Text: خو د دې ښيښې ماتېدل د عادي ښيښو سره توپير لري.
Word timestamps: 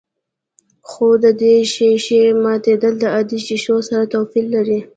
خو 0.89 1.07
د 1.23 1.25
دې 1.41 1.55
ښيښې 1.73 2.23
ماتېدل 2.43 2.93
د 2.99 3.03
عادي 3.13 3.39
ښيښو 3.45 3.75
سره 3.89 4.03
توپير 4.13 4.45
لري. 4.55 4.79